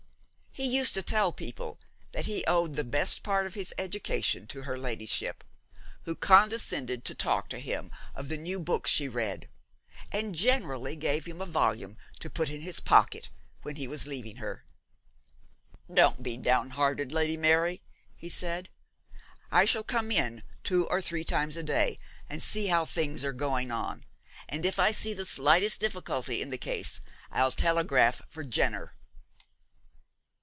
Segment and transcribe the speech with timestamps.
[0.53, 1.79] He used to tell people
[2.11, 5.45] that he owed the best part of his education to her ladyship,
[6.03, 9.47] who condescended to talk to him of the new books she read,
[10.11, 13.29] and generally gave him a volume to put in his pocket
[13.61, 14.65] when he was leaving her.
[15.91, 17.81] 'Don't be downhearted, Lady Mary,'
[18.13, 18.67] he said;
[19.53, 21.97] 'I shall come in two or three times a day
[22.29, 24.03] and see how things are going on,
[24.49, 26.99] and if I see the slightest difficulty in the case
[27.31, 28.91] I'll telegraph for Jenner.'